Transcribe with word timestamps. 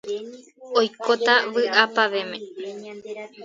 oikóta 0.79 1.33
vy'apavẽme. 1.53 2.37